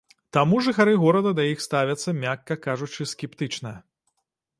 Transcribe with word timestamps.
Таму 0.35 0.59
жыхары 0.67 0.93
горада 1.03 1.33
да 1.39 1.45
іх 1.49 1.61
ставяцца, 1.65 2.13
мякка 2.23 2.57
кажучы, 2.65 3.07
скептычна. 3.13 3.75